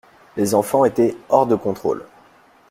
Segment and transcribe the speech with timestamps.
[0.35, 2.03] Les enfants étaient hors de contrôle.